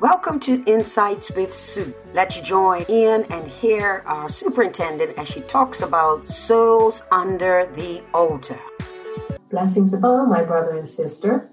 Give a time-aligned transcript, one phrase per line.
[0.00, 1.94] Welcome to Insights with Sue.
[2.14, 8.02] Let you join in and hear our superintendent as she talks about souls under the
[8.14, 8.58] altar.
[9.50, 11.50] Blessings above, my brother and sister.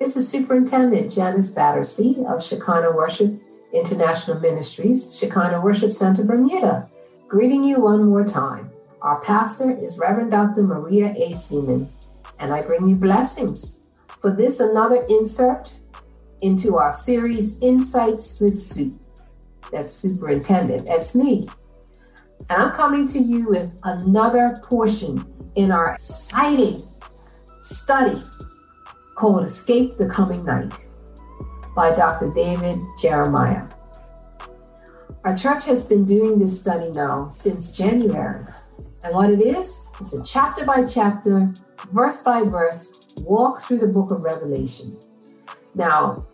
[0.00, 3.40] This is Superintendent Janice Battersby of Shekinah Worship
[3.72, 6.90] International Ministries, Shekinah Worship Center, Bermuda.
[7.28, 8.68] Greeting you one more time.
[9.00, 10.64] Our pastor is Reverend Dr.
[10.64, 11.34] Maria A.
[11.34, 11.88] Seaman,
[12.40, 13.78] and I bring you blessings.
[14.18, 15.72] For this, another insert
[16.42, 18.98] into our series, Insights with Sue.
[19.72, 21.48] That's Superintendent, that's me.
[22.48, 26.86] And I'm coming to you with another portion in our exciting
[27.60, 28.22] study
[29.14, 30.72] called Escape the Coming Night
[31.76, 32.32] by Dr.
[32.34, 33.66] David Jeremiah.
[35.24, 38.44] Our church has been doing this study now since January.
[39.02, 41.52] And what it is, it's a chapter by chapter,
[41.92, 44.98] verse by verse walk through the book of Revelation.
[45.74, 46.26] Now,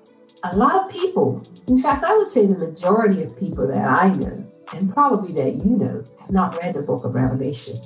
[0.43, 4.09] a lot of people, in fact, I would say the majority of people that I
[4.11, 7.81] know, and probably that you know, have not read the book of Revelation.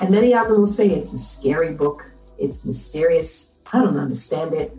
[0.00, 4.54] And many of them will say it's a scary book, it's mysterious, I don't understand
[4.54, 4.76] it.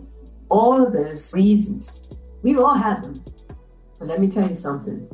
[0.48, 2.02] All of those reasons,
[2.42, 3.24] we've all had them.
[3.98, 5.08] But let me tell you something.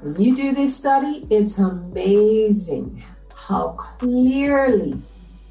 [0.00, 3.02] When you do this study, it's amazing
[3.34, 5.00] how clearly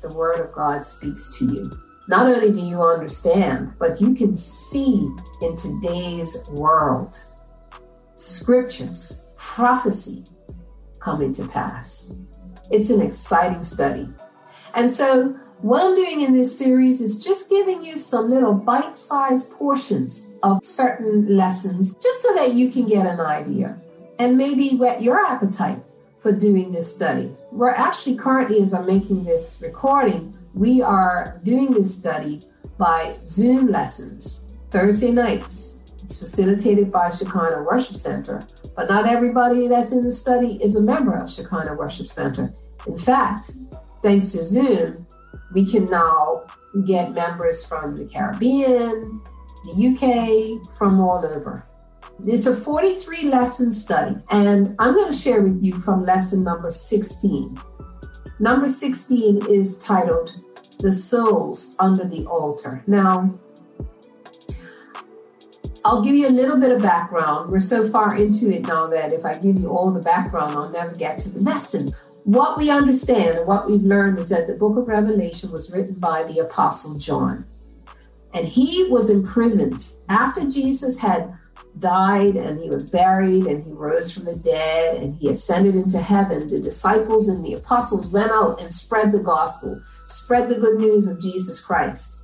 [0.01, 1.71] the Word of God speaks to you.
[2.07, 5.09] Not only do you understand, but you can see
[5.41, 7.23] in today's world
[8.15, 10.25] scriptures, prophecy
[10.99, 12.13] coming to pass.
[12.69, 14.07] It's an exciting study.
[14.73, 18.97] And so, what I'm doing in this series is just giving you some little bite
[18.97, 23.79] sized portions of certain lessons just so that you can get an idea
[24.17, 25.83] and maybe whet your appetite
[26.19, 27.35] for doing this study.
[27.51, 32.41] We're actually currently, as I'm making this recording, we are doing this study
[32.77, 35.77] by Zoom lessons, Thursday nights.
[36.03, 40.81] It's facilitated by Shekinah Worship Center, but not everybody that's in the study is a
[40.81, 42.53] member of Shekinah Worship Center.
[42.87, 43.51] In fact,
[44.03, 45.05] thanks to Zoom,
[45.53, 46.43] we can now
[46.85, 49.21] get members from the Caribbean,
[49.65, 51.67] the UK, from all over.
[52.25, 56.69] It's a 43 lesson study, and I'm going to share with you from lesson number
[56.69, 57.57] 16.
[58.41, 60.41] Number 16 is titled
[60.79, 62.83] The Souls Under the Altar.
[62.87, 63.39] Now,
[65.85, 67.51] I'll give you a little bit of background.
[67.51, 70.71] We're so far into it now that if I give you all the background, I'll
[70.71, 71.93] never get to the lesson.
[72.23, 75.93] What we understand and what we've learned is that the book of Revelation was written
[75.93, 77.45] by the Apostle John.
[78.33, 81.31] And he was imprisoned after Jesus had
[81.79, 85.99] died and he was buried and he rose from the dead and he ascended into
[85.99, 90.79] heaven, the disciples and the apostles went out and spread the gospel, spread the good
[90.79, 92.17] news of Jesus Christ.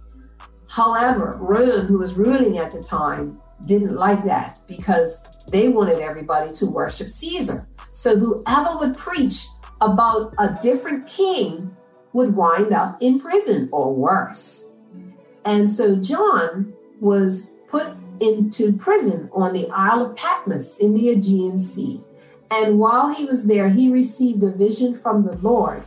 [0.69, 6.51] However, Rome, who was ruling at the time, didn't like that because they wanted everybody
[6.53, 7.67] to worship Caesar.
[7.93, 9.47] So whoever would preach
[9.81, 11.75] about a different king
[12.13, 14.71] would wind up in prison or worse.
[15.45, 17.87] And so John was put
[18.21, 22.01] into prison on the Isle of Patmos in the Aegean Sea.
[22.49, 25.83] And while he was there, he received a vision from the Lord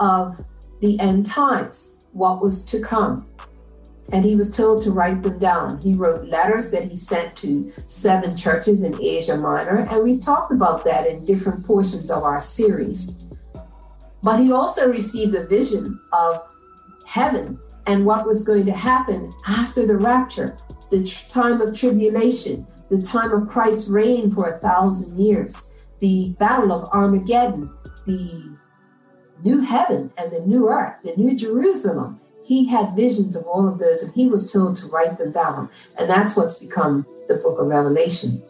[0.00, 0.42] of
[0.80, 3.26] the end times, what was to come.
[4.12, 5.80] And he was told to write them down.
[5.80, 10.52] He wrote letters that he sent to seven churches in Asia Minor, and we've talked
[10.52, 13.16] about that in different portions of our series.
[14.22, 16.42] But he also received a vision of
[17.06, 20.56] heaven and what was going to happen after the rapture,
[20.92, 25.70] the time of tribulation, the time of Christ's reign for a thousand years,
[26.00, 27.70] the battle of Armageddon,
[28.06, 28.54] the
[29.42, 32.20] new heaven and the new earth, the new Jerusalem.
[32.44, 35.70] He had visions of all of those and he was told to write them down.
[35.98, 38.42] And that's what's become the book of Revelation.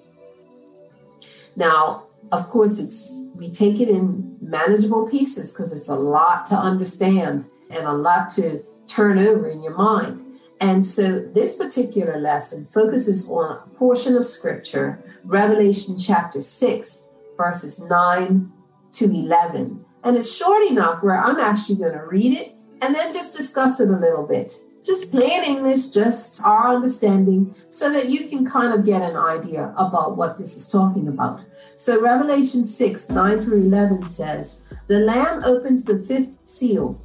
[1.55, 6.57] Now, of course, it's we take it in manageable pieces because it's a lot to
[6.57, 10.32] understand and a lot to turn over in your mind.
[10.63, 17.03] And so this particular lesson focuses on a portion of scripture, Revelation chapter 6,
[17.37, 18.53] verses 9
[18.93, 19.85] to 11.
[20.05, 23.81] And it's short enough where I'm actually going to read it and then just discuss
[23.81, 24.55] it a little bit.
[24.85, 29.75] Just plain English, just our understanding, so that you can kind of get an idea
[29.77, 31.41] about what this is talking about.
[31.77, 37.01] So, Revelation 6 9 through 11 says, The Lamb opened the fifth seal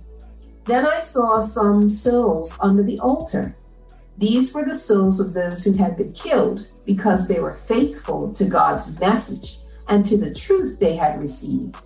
[0.68, 3.56] then I saw some souls under the altar.
[4.18, 8.46] These were the souls of those who had been killed because they were faithful to
[8.46, 11.78] God's message and to the truth they had received.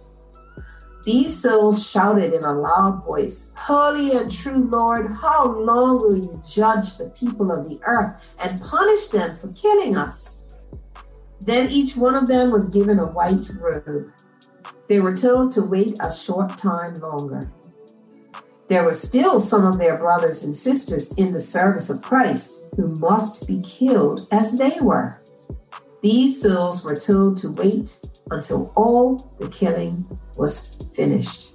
[1.03, 6.41] These souls shouted in a loud voice, Holy and true Lord, how long will you
[6.47, 10.41] judge the people of the earth and punish them for killing us?
[11.41, 14.11] Then each one of them was given a white robe.
[14.87, 17.51] They were told to wait a short time longer.
[18.71, 22.87] There were still some of their brothers and sisters in the service of Christ who
[22.87, 25.21] must be killed as they were.
[26.01, 30.07] These souls were told to wait until all the killing
[30.37, 31.51] was finished.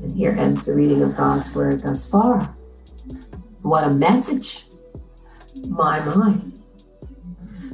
[0.00, 2.56] And here ends the reading of God's word thus far.
[3.60, 4.64] What a message!
[5.68, 6.38] My, my.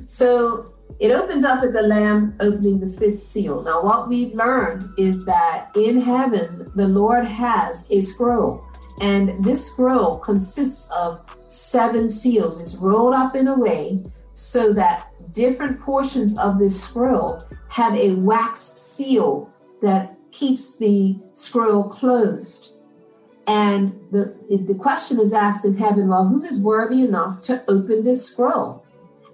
[0.08, 3.62] So it opens up at the Lamb opening the fifth seal.
[3.62, 8.64] Now, what we've learned is that in heaven, the Lord has a scroll.
[9.00, 12.60] And this scroll consists of seven seals.
[12.60, 14.02] It's rolled up in a way
[14.34, 19.50] so that different portions of this scroll have a wax seal
[19.80, 22.72] that keeps the scroll closed.
[23.46, 28.04] And the, the question is asked in heaven well, who is worthy enough to open
[28.04, 28.81] this scroll?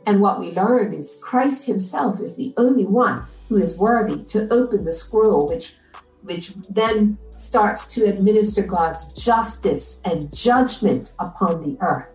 [0.09, 4.51] And what we learn is Christ Himself is the only one who is worthy to
[4.51, 5.75] open the scroll, which,
[6.23, 12.09] which then starts to administer God's justice and judgment upon the earth.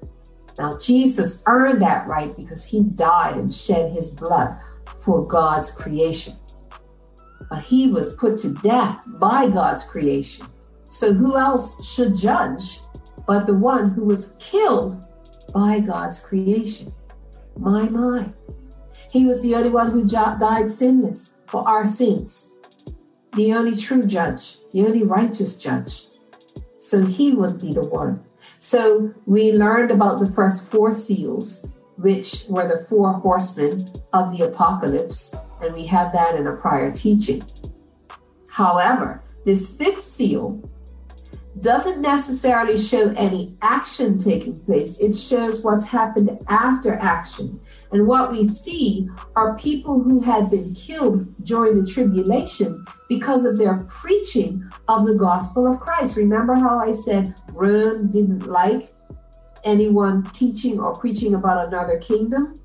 [0.57, 4.57] Now, Jesus earned that right because he died and shed his blood
[4.97, 6.35] for God's creation.
[7.47, 10.47] But he was put to death by God's creation.
[10.89, 12.79] So, who else should judge
[13.27, 15.05] but the one who was killed
[15.53, 16.91] by God's creation?
[17.57, 18.31] My, my.
[19.09, 22.51] He was the only one who died sinless for our sins,
[23.33, 26.07] the only true judge, the only righteous judge.
[26.79, 28.23] So, he would be the one
[28.63, 31.67] so we learned about the first four seals,
[31.97, 36.89] which were the four horsemen of the apocalypse, and we have that in a prior
[36.89, 37.43] teaching.
[38.47, 40.61] However, this fifth seal
[41.63, 44.97] doesn't necessarily show any action taking place.
[44.99, 47.59] It shows what's happened after action.
[47.91, 53.57] And what we see are people who had been killed during the tribulation because of
[53.57, 56.17] their preaching of the gospel of Christ.
[56.17, 58.93] Remember how I said Rome didn't like
[59.63, 62.59] anyone teaching or preaching about another kingdom?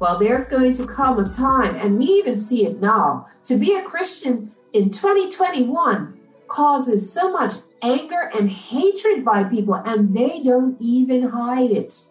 [0.00, 3.74] Well, there's going to come a time, and we even see it now, to be
[3.74, 10.76] a Christian in 2021 causes so much anger and hatred by people, and they don't
[10.80, 12.02] even hide it.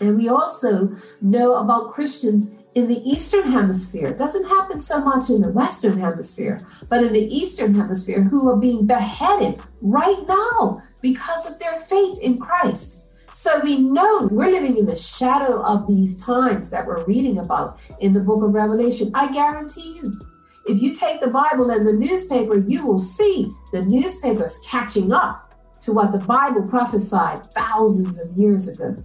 [0.00, 0.90] And we also
[1.20, 4.08] know about Christians in the Eastern Hemisphere.
[4.08, 8.48] It doesn't happen so much in the Western Hemisphere, but in the Eastern Hemisphere, who
[8.48, 13.00] are being beheaded right now because of their faith in Christ.
[13.32, 17.78] So we know we're living in the shadow of these times that we're reading about
[18.00, 19.10] in the book of Revelation.
[19.14, 20.20] I guarantee you,
[20.66, 25.54] if you take the Bible and the newspaper, you will see the newspapers catching up
[25.80, 28.96] to what the Bible prophesied thousands of years ago.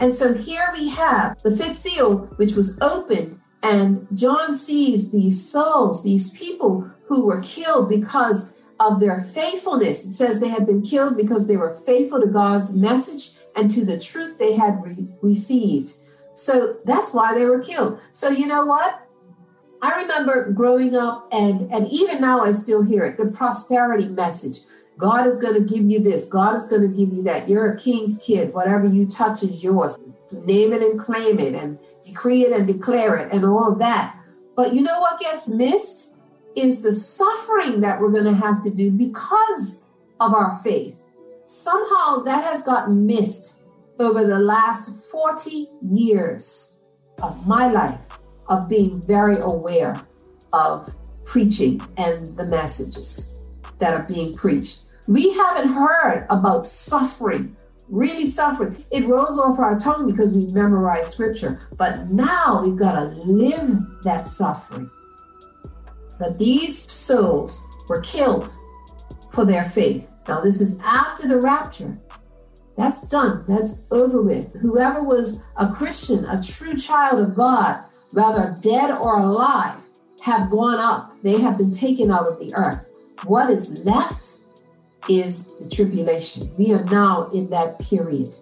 [0.00, 5.50] And so here we have the fifth seal, which was opened, and John sees these
[5.50, 10.06] souls, these people who were killed because of their faithfulness.
[10.06, 13.84] It says they had been killed because they were faithful to God's message and to
[13.84, 15.94] the truth they had re- received.
[16.34, 18.00] So that's why they were killed.
[18.12, 19.05] So, you know what?
[19.86, 24.58] I remember growing up, and, and even now I still hear it the prosperity message.
[24.98, 27.48] God is going to give you this, God is going to give you that.
[27.48, 28.52] You're a king's kid.
[28.52, 29.96] Whatever you touch is yours.
[30.32, 34.18] Name it and claim it, and decree it and declare it, and all of that.
[34.56, 36.12] But you know what gets missed?
[36.56, 39.84] Is the suffering that we're going to have to do because
[40.18, 41.00] of our faith.
[41.44, 43.60] Somehow that has gotten missed
[44.00, 46.76] over the last 40 years
[47.22, 48.00] of my life
[48.48, 50.00] of being very aware
[50.52, 50.92] of
[51.24, 53.34] preaching and the messages
[53.78, 54.82] that are being preached.
[55.06, 57.56] We haven't heard about suffering,
[57.88, 58.84] really suffering.
[58.90, 64.02] It rolls off our tongue because we memorize scripture, but now we've got to live
[64.02, 64.90] that suffering.
[66.18, 68.54] But these souls were killed
[69.30, 70.10] for their faith.
[70.26, 71.98] Now, this is after the rapture.
[72.76, 73.44] That's done.
[73.46, 74.52] That's over with.
[74.54, 77.84] Whoever was a Christian, a true child of God,
[78.16, 79.76] whether dead or alive,
[80.22, 81.14] have gone up.
[81.22, 82.88] They have been taken out of the earth.
[83.24, 84.38] What is left
[85.06, 86.50] is the tribulation.
[86.56, 88.34] We are now in that period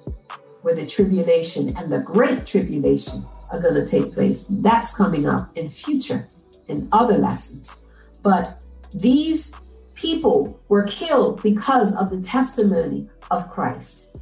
[0.62, 4.46] where the tribulation and the great tribulation are going to take place.
[4.48, 6.28] That's coming up in future
[6.68, 7.84] in other lessons.
[8.22, 8.62] But
[8.94, 9.56] these
[9.96, 14.16] people were killed because of the testimony of Christ.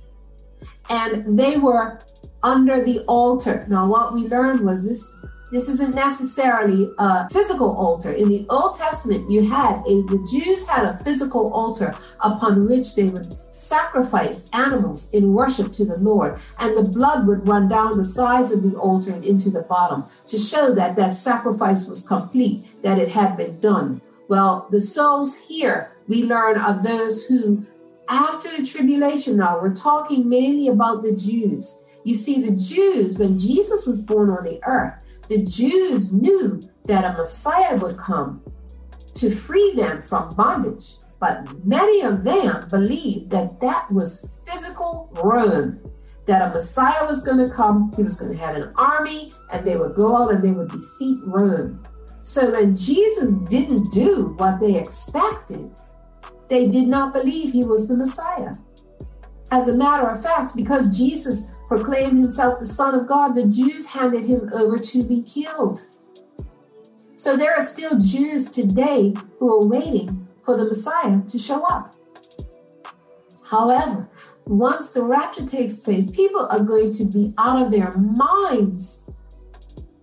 [0.89, 2.01] And they were
[2.43, 3.67] under the altar.
[3.69, 5.15] Now, what we learned was this
[5.53, 8.11] this isn't necessarily a physical altar.
[8.11, 12.95] In the Old Testament, you had a the Jews had a physical altar upon which
[12.95, 17.99] they would sacrifice animals in worship to the Lord, and the blood would run down
[17.99, 22.03] the sides of the altar and into the bottom to show that that sacrifice was
[22.03, 24.01] complete, that it had been done.
[24.29, 27.67] Well, the souls here we learn of those who,
[28.09, 31.79] after the tribulation, now we're talking mainly about the Jews.
[32.05, 34.95] You see, the Jews, when Jesus was born on the earth,
[35.33, 38.43] the Jews knew that a Messiah would come
[39.15, 40.97] to free them from bondage.
[41.21, 45.81] But many of them believed that that was physical Rome,
[46.27, 49.67] that a Messiah was going to come, he was going to have an army, and
[49.67, 51.83] they would go out and they would defeat Rome.
[52.21, 55.71] So when Jesus didn't do what they expected,
[56.49, 58.55] they did not believe he was the Messiah.
[59.51, 63.87] As a matter of fact, because Jesus proclaimed himself the Son of God, the Jews
[63.87, 65.87] handed him over to be killed.
[67.15, 71.97] So there are still Jews today who are waiting for the Messiah to show up.
[73.43, 74.07] However,
[74.45, 79.05] once the rapture takes place, people are going to be out of their minds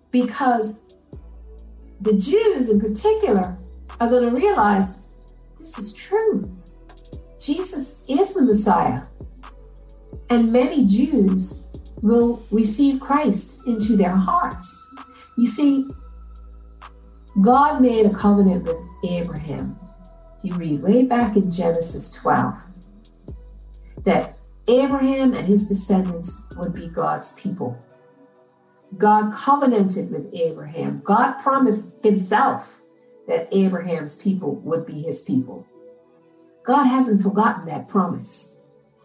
[0.09, 0.81] because
[2.01, 3.55] the Jews in particular
[4.01, 5.01] are going to realize
[5.59, 6.49] this is true.
[7.39, 9.03] Jesus is the Messiah.
[10.29, 11.63] And many Jews
[12.01, 14.87] will receive Christ into their hearts.
[15.37, 15.87] You see,
[17.41, 19.77] God made a covenant with Abraham.
[20.41, 22.55] You read way back in Genesis 12
[24.05, 27.77] that Abraham and his descendants would be God's people.
[28.97, 31.01] God covenanted with Abraham.
[31.03, 32.81] God promised himself
[33.27, 35.65] that Abraham's people would be his people.
[36.65, 38.57] God hasn't forgotten that promise.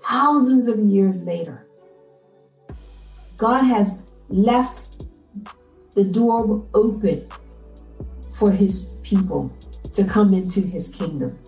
[0.09, 1.67] Thousands of years later,
[3.37, 5.03] God has left
[5.95, 7.27] the door open
[8.31, 9.51] for his people
[9.93, 11.39] to come into his kingdom.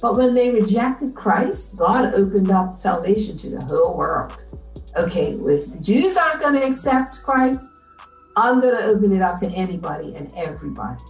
[0.00, 4.44] But when they rejected Christ, God opened up salvation to the whole world.
[4.96, 7.66] Okay, if the Jews aren't going to accept Christ,
[8.36, 11.00] I'm going to open it up to anybody and everybody.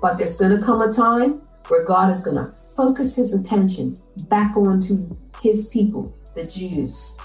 [0.00, 4.00] But there's going to come a time where God is going to focus his attention
[4.28, 7.16] back onto his people, the Jews.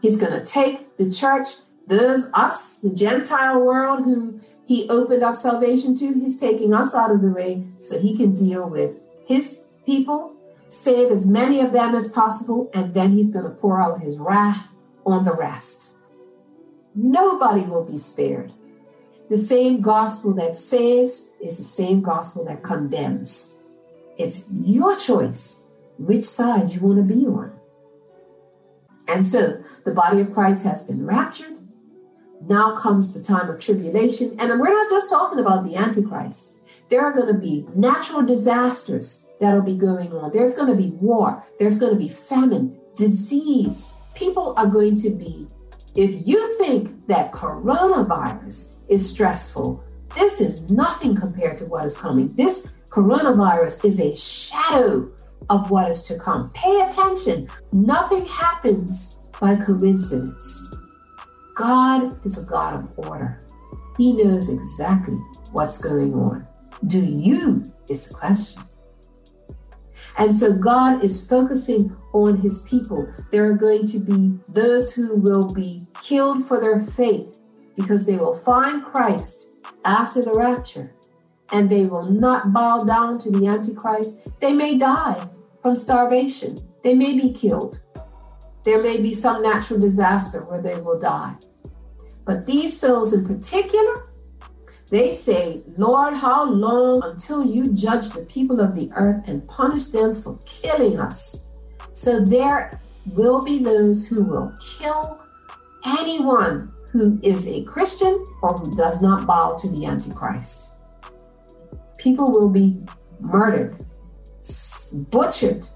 [0.00, 1.48] He's going to take the church,
[1.86, 7.10] those us, the Gentile world who he opened up salvation to, he's taking us out
[7.10, 8.92] of the way so he can deal with
[9.26, 10.34] his people,
[10.68, 14.18] save as many of them as possible, and then he's going to pour out his
[14.18, 14.74] wrath
[15.06, 15.94] on the rest.
[16.94, 18.52] Nobody will be spared.
[19.30, 23.57] The same gospel that saves is the same gospel that condemns.
[24.18, 25.64] It's your choice
[25.98, 27.52] which side you want to be on.
[29.06, 31.58] And so the body of Christ has been raptured.
[32.42, 34.36] Now comes the time of tribulation.
[34.38, 36.52] And we're not just talking about the Antichrist.
[36.90, 40.30] There are going to be natural disasters that'll be going on.
[40.32, 41.42] There's going to be war.
[41.58, 43.94] There's going to be famine, disease.
[44.14, 45.46] People are going to be,
[45.94, 49.82] if you think that coronavirus is stressful.
[50.14, 52.34] This is nothing compared to what is coming.
[52.34, 55.10] This coronavirus is a shadow
[55.50, 56.50] of what is to come.
[56.50, 57.48] Pay attention.
[57.72, 60.74] Nothing happens by coincidence.
[61.54, 63.40] God is a God of order.
[63.96, 65.16] He knows exactly
[65.52, 66.46] what's going on.
[66.86, 67.72] Do you?
[67.88, 68.62] Is the question.
[70.18, 73.12] And so God is focusing on his people.
[73.30, 77.38] There are going to be those who will be killed for their faith
[77.76, 79.50] because they will find Christ
[79.84, 80.92] after the rapture
[81.52, 84.28] and they will not bow down to the Antichrist.
[84.40, 85.28] They may die
[85.62, 87.80] from starvation, they may be killed.
[88.64, 91.34] There may be some natural disaster where they will die.
[92.24, 94.04] But these souls in particular,
[94.90, 99.86] they say, Lord, how long until you judge the people of the earth and punish
[99.86, 101.46] them for killing us?
[101.92, 105.18] So there will be those who will kill
[105.84, 110.67] anyone who is a Christian or who does not bow to the Antichrist.
[111.98, 112.80] People will be
[113.20, 113.84] murdered,
[115.10, 115.66] butchered.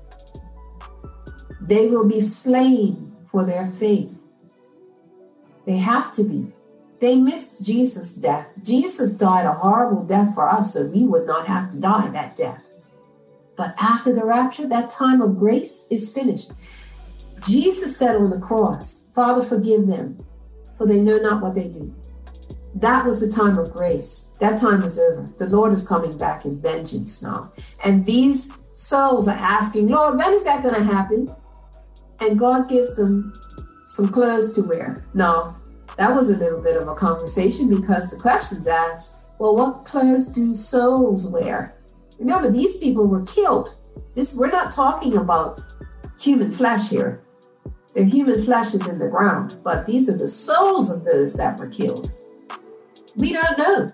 [1.60, 4.12] They will be slain for their faith.
[5.66, 6.52] They have to be.
[7.00, 8.46] They missed Jesus' death.
[8.62, 12.36] Jesus died a horrible death for us, so we would not have to die that
[12.36, 12.62] death.
[13.56, 16.52] But after the rapture, that time of grace is finished.
[17.44, 20.18] Jesus said on the cross, Father, forgive them,
[20.78, 21.92] for they know not what they do.
[22.74, 24.30] That was the time of grace.
[24.40, 25.28] That time is over.
[25.38, 27.52] The Lord is coming back in vengeance now.
[27.84, 31.34] And these souls are asking, Lord, when is that going to happen?
[32.20, 33.38] And God gives them
[33.86, 35.04] some clothes to wear.
[35.12, 35.56] Now,
[35.98, 40.28] that was a little bit of a conversation because the questions asked, well, what clothes
[40.28, 41.74] do souls wear?
[42.18, 43.76] Remember, these people were killed.
[44.14, 45.60] This we're not talking about
[46.18, 47.22] human flesh here.
[47.94, 51.58] Their human flesh is in the ground, but these are the souls of those that
[51.58, 52.12] were killed.
[53.16, 53.90] We don't know.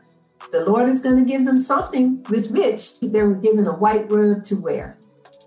[0.53, 4.11] The Lord is going to give them something with which they were given a white
[4.11, 4.99] robe to wear.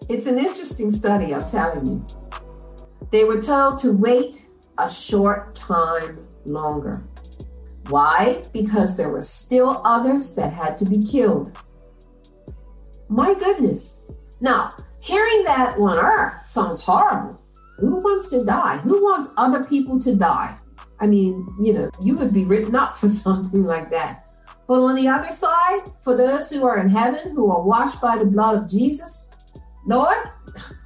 [0.10, 2.06] It's an interesting study, I'm telling you.
[3.12, 7.04] They were told to wait a short time longer.
[7.88, 8.44] Why?
[8.54, 11.58] Because there were still others that had to be killed.
[13.10, 14.01] My goodness.
[14.40, 17.40] Now, hearing that on earth sounds horrible.
[17.80, 18.78] Who wants to die?
[18.78, 20.58] Who wants other people to die?
[21.01, 24.27] I mean, you know, you would be written up for something like that.
[24.67, 28.17] But on the other side, for those who are in heaven, who are washed by
[28.17, 29.27] the blood of Jesus,
[29.86, 30.15] Lord,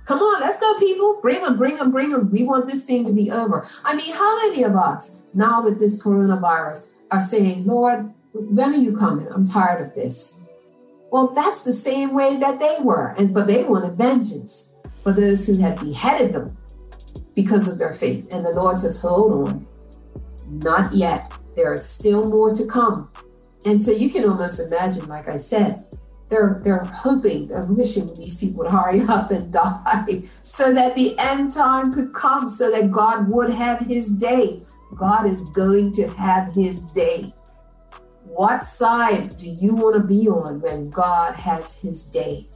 [0.06, 1.20] come on, let's go, people.
[1.22, 2.32] Bring them, bring them, bring them.
[2.32, 3.68] We want this thing to be over.
[3.84, 8.78] I mean, how many of us now with this coronavirus are saying, Lord, when are
[8.78, 9.28] you coming?
[9.28, 10.40] I'm tired of this.
[11.12, 14.72] Well, that's the same way that they were, and but they wanted vengeance
[15.04, 16.58] for those who had beheaded them
[17.36, 18.28] because of their faith.
[18.32, 19.68] And the Lord says, Hold on,
[20.48, 21.32] not yet.
[21.56, 23.10] There is still more to come.
[23.66, 25.84] And so you can almost imagine, like I said,
[26.30, 31.18] they're they're hoping, they're wishing these people would hurry up and die so that the
[31.20, 34.62] end time could come, so that God would have his day.
[34.96, 37.34] God is going to have his day.
[38.24, 42.48] What side do you want to be on when God has his day?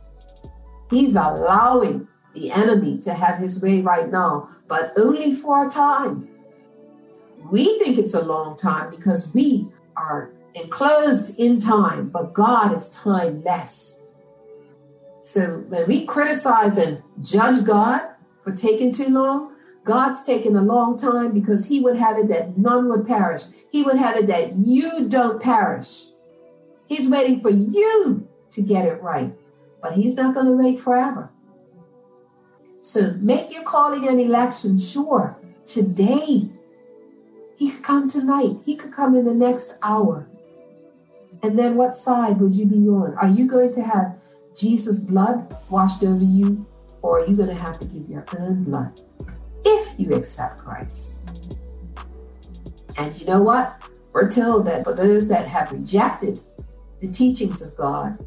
[0.90, 6.29] He's allowing the enemy to have his way right now, but only for a time.
[7.52, 12.90] We think it's a long time because we are enclosed in time, but God is
[12.90, 14.02] timeless.
[15.22, 18.02] So when we criticize and judge God
[18.44, 22.58] for taking too long, God's taking a long time because He would have it that
[22.58, 23.44] none would perish.
[23.72, 26.06] He would have it that you don't perish.
[26.88, 29.34] He's waiting for you to get it right,
[29.82, 31.30] but He's not going to wait forever.
[32.82, 36.50] So make your calling and election sure today.
[37.60, 40.26] He could come tonight, He could come in the next hour.
[41.44, 43.16] And then what side would you be on?
[43.16, 44.16] Are you going to have
[44.56, 46.66] Jesus' blood washed over you,
[47.02, 49.02] or are you going to have to give your own blood
[49.66, 51.16] if you accept Christ?
[52.98, 53.84] And you know what?
[54.14, 56.40] We're told that for those that have rejected
[57.02, 58.18] the teachings of God,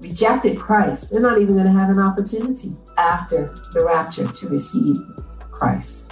[0.00, 4.96] rejected Christ, they're not even going to have an opportunity after the rapture to receive
[5.50, 6.10] Christ.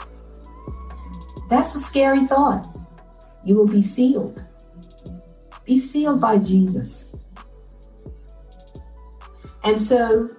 [1.48, 2.76] That's a scary thought.
[3.44, 4.44] You will be sealed
[5.68, 7.14] be sealed by Jesus.
[9.62, 10.30] And so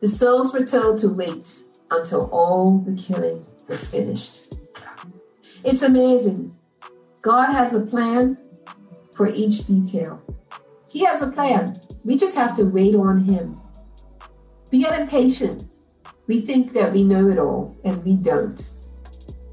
[0.00, 1.58] the souls were told to wait
[1.90, 4.54] until all the killing was finished.
[5.64, 6.56] It's amazing.
[7.20, 8.38] God has a plan
[9.12, 10.22] for each detail.
[10.86, 11.80] He has a plan.
[12.04, 13.60] We just have to wait on Him.
[14.70, 15.68] We get impatient.
[16.28, 18.70] We think that we know it all, and we don't.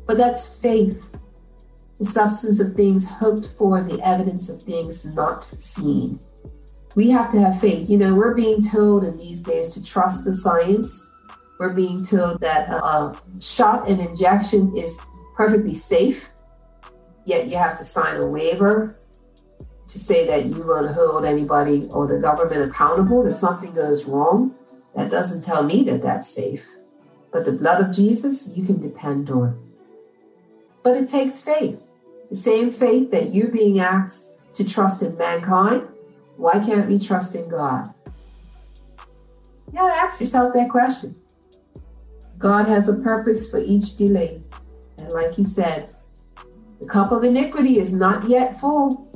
[0.05, 1.01] But that's faith
[2.03, 6.19] the substance of things hoped for, the evidence of things not seen.
[6.95, 7.89] We have to have faith.
[7.89, 11.11] You know, we're being told in these days to trust the science.
[11.59, 14.99] We're being told that a shot and injection is
[15.35, 16.27] perfectly safe,
[17.25, 18.99] yet you have to sign a waiver
[19.87, 24.53] to say that you won't hold anybody or the government accountable if something goes wrong.
[24.95, 26.67] That doesn't tell me that that's safe.
[27.31, 29.72] But the blood of Jesus, you can depend on.
[30.83, 31.81] But it takes faith.
[32.29, 35.87] The same faith that you're being asked to trust in mankind,
[36.37, 37.93] why can't we trust in God?
[39.71, 41.15] You gotta ask yourself that question.
[42.37, 44.41] God has a purpose for each delay.
[44.97, 45.95] And like he said,
[46.79, 49.07] the cup of iniquity is not yet full.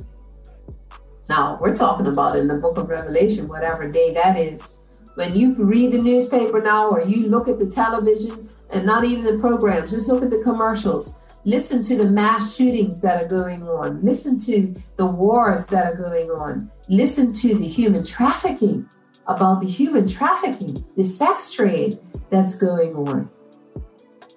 [1.28, 4.78] Now, we're talking about in the book of Revelation, whatever day that is.
[5.14, 9.24] When you read the newspaper now or you look at the television and not even
[9.24, 11.17] the programs, just look at the commercials.
[11.48, 14.04] Listen to the mass shootings that are going on.
[14.04, 16.70] Listen to the wars that are going on.
[16.90, 18.86] Listen to the human trafficking,
[19.28, 23.30] about the human trafficking, the sex trade that's going on.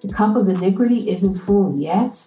[0.00, 2.26] The cup of iniquity isn't full yet.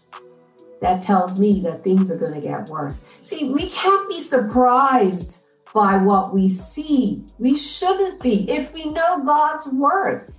[0.81, 3.09] That tells me that things are going to get worse.
[3.21, 7.23] See, we can't be surprised by what we see.
[7.39, 10.31] We shouldn't be if we know God's word.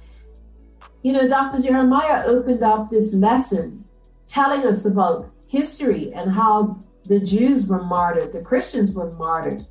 [1.03, 1.61] You know, Dr.
[1.61, 3.83] Jeremiah opened up this lesson
[4.27, 9.67] telling us about history and how the Jews were martyred, the Christians were martyred.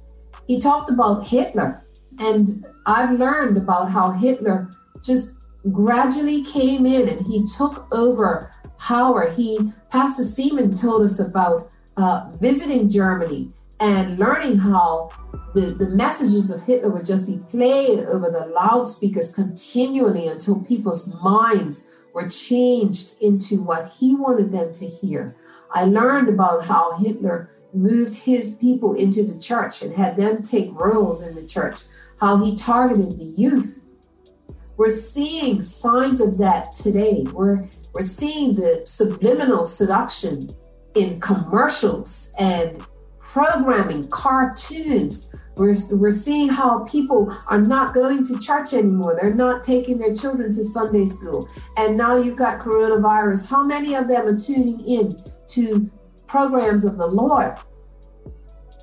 [0.47, 1.83] He talked about Hitler,
[2.19, 4.69] and I've learned about how Hitler
[5.03, 5.33] just
[5.71, 9.31] gradually came in and he took over power.
[9.31, 15.09] He, Pastor Seaman told us about uh, visiting Germany and learning how
[15.53, 21.07] the, the messages of Hitler would just be played over the loudspeakers continually until people's
[21.21, 25.35] minds were changed into what he wanted them to hear.
[25.71, 30.71] I learned about how Hitler moved his people into the church and had them take
[30.79, 31.81] roles in the church,
[32.21, 33.81] how he targeted the youth.
[34.77, 37.25] We're seeing signs of that today.
[37.33, 40.55] We're, we're seeing the subliminal seduction
[40.95, 42.81] in commercials and
[43.25, 45.33] programming, cartoons.
[45.55, 49.17] We're, we're seeing how people are not going to church anymore.
[49.19, 51.49] They're not taking their children to Sunday school.
[51.77, 53.47] And now you've got coronavirus.
[53.47, 55.89] How many of them are tuning in to
[56.27, 57.57] programs of the Lord?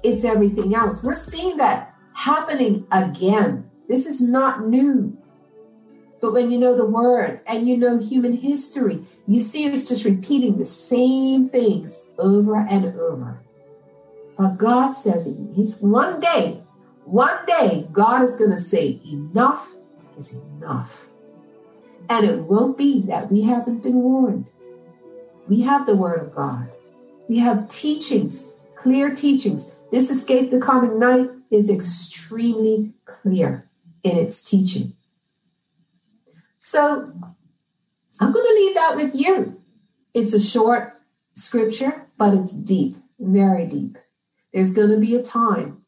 [0.03, 1.03] It's everything else.
[1.03, 3.71] We're seeing that happening again.
[3.89, 5.17] This is not new.
[6.21, 10.05] But when you know the word and you know human history, you see us just
[10.05, 13.42] repeating the same things over and over.
[14.37, 16.63] But God says He's one day,
[17.05, 19.73] one day, God is going to say, enough
[20.17, 21.09] is enough.
[22.09, 24.51] And it won't be that we haven't been warned.
[25.49, 26.71] We have the Word of God,
[27.29, 29.73] we have teachings, clear teachings.
[29.91, 33.69] This escape the coming night is extremely clear
[34.03, 34.95] in its teaching.
[36.59, 37.13] So
[38.21, 39.61] I'm going to leave that with you.
[40.15, 40.95] It's a short
[41.35, 43.99] scripture, but it's deep, very deep.
[44.53, 45.83] There's going to be a time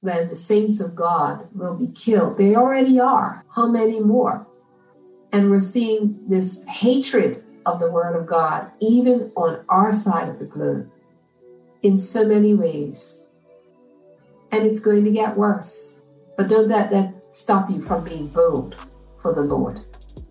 [0.00, 2.38] when the saints of God will be killed.
[2.38, 3.44] They already are.
[3.54, 4.46] How many more?
[5.32, 10.38] And we're seeing this hatred of the Word of God, even on our side of
[10.38, 10.90] the globe,
[11.82, 13.24] in so many ways.
[14.50, 16.00] And it's going to get worse.
[16.36, 18.74] But don't let that stop you from being bold
[19.22, 19.80] for the Lord.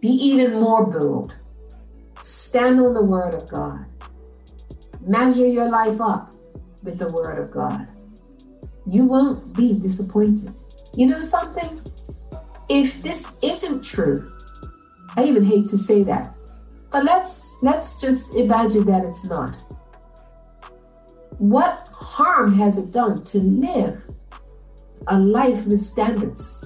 [0.02, 1.38] Be even more bold.
[2.22, 3.86] Stand on the Word of God.
[5.00, 6.36] Measure your life up
[6.84, 7.88] with the Word of God.
[8.86, 10.58] You won't be disappointed.
[10.96, 11.82] You know something?
[12.70, 14.32] If this isn't true,
[15.15, 16.36] I even hate to say that,
[16.92, 19.56] but let's let's just imagine that it's not.
[21.38, 24.04] What harm has it done to live
[25.08, 26.63] a life with standards?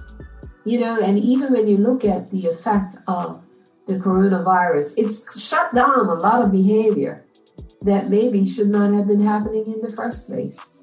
[0.65, 3.41] You know, and even when you look at the effect of
[3.87, 7.22] the coronavirus, it's shut down a lot of behavior
[7.83, 10.73] that maybe should not have been happening in the first place.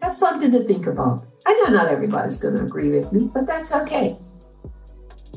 [0.00, 1.26] That's something to think about.
[1.46, 4.18] I know not everybody's going to agree with me, but that's okay.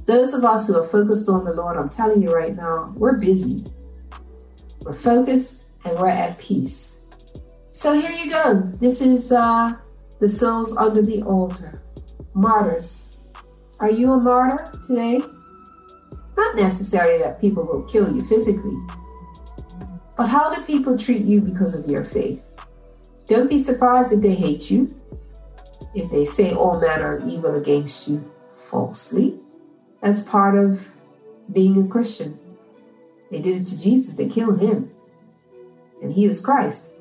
[0.06, 3.18] Those of us who are focused on the Lord, I'm telling you right now, we're
[3.18, 3.64] busy.
[4.82, 7.00] We're focused and we're at peace.
[7.72, 8.62] So here you go.
[8.80, 9.74] This is uh,
[10.20, 11.82] the souls under the altar.
[12.34, 13.18] Martyrs.
[13.80, 15.22] Are you a martyr today?
[16.36, 18.78] Not necessarily that people will kill you physically,
[20.20, 22.44] but how do people treat you because of your faith?
[23.28, 24.94] Don't be surprised if they hate you,
[25.96, 28.30] if they say all manner of evil against you
[28.70, 29.40] falsely.
[30.02, 30.86] That's part of
[31.54, 32.38] being a Christian.
[33.32, 34.92] They did it to Jesus, they killed him,
[36.02, 36.92] and he was Christ.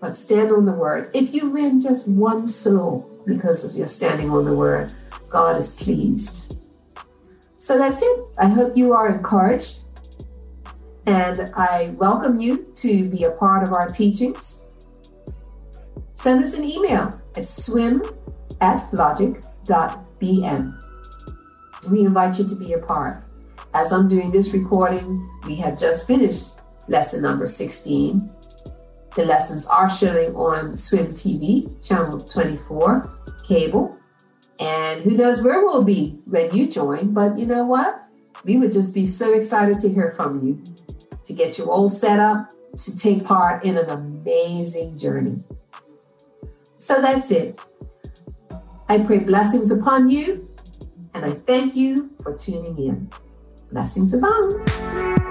[0.00, 1.12] But stand on the word.
[1.14, 4.92] If you win just one soul because of your standing on the word,
[5.28, 6.56] God is pleased.
[7.60, 8.20] So that's it.
[8.36, 9.82] I hope you are encouraged
[11.06, 14.66] and I welcome you to be a part of our teachings.
[16.14, 18.02] Send us an email at swim
[18.60, 20.78] at logic.bm.
[21.90, 23.24] We invite you to be a part.
[23.74, 26.50] As I'm doing this recording, we have just finished
[26.86, 28.30] lesson number 16.
[29.16, 33.10] The lessons are showing on Swim TV, channel 24,
[33.42, 33.96] cable.
[34.60, 38.06] And who knows where we'll be when you join, but you know what?
[38.44, 40.62] We would just be so excited to hear from you
[41.32, 45.42] to get you all set up to take part in an amazing journey.
[46.78, 47.58] So that's it.
[48.88, 50.48] I pray blessings upon you,
[51.14, 53.10] and I thank you for tuning in.
[53.70, 55.21] Blessings abound.